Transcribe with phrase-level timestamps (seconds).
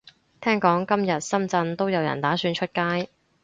[0.41, 3.11] 聽講今日深圳都有人打算出街